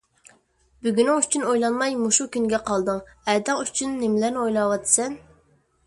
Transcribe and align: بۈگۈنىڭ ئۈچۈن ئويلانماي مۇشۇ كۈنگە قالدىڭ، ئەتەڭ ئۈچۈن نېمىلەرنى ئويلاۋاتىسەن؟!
بۈگۈنىڭ 0.85 1.19
ئۈچۈن 1.23 1.45
ئويلانماي 1.49 1.99
مۇشۇ 2.05 2.27
كۈنگە 2.37 2.63
قالدىڭ، 2.71 3.05
ئەتەڭ 3.35 3.63
ئۈچۈن 3.67 3.97
نېمىلەرنى 4.03 4.45
ئويلاۋاتىسەن؟! 4.47 5.21